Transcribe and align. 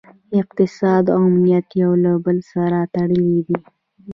اقتصاد 0.39 1.05
او 1.15 1.21
امنیت 1.29 1.67
یو 1.83 1.91
له 2.03 2.11
بل 2.25 2.37
سره 2.51 2.79
تړلي 2.93 3.39
دي 3.47 3.59